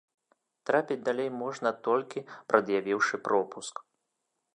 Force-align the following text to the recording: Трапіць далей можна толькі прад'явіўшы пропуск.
Трапіць 0.69 1.03
далей 1.09 1.29
можна 1.41 1.69
толькі 1.87 2.23
прад'явіўшы 2.53 3.15
пропуск. 3.29 3.75